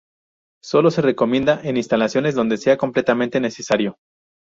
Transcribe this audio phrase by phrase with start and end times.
[0.63, 3.99] Solo se recomienda en instalaciones donde sea completamente necesario.